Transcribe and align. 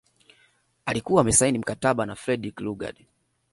Alikuwa 0.85 1.21
amesaini 1.21 1.57
mkataba 1.59 2.05
na 2.05 2.15
Frederick 2.15 2.59
Lugard 2.61 3.05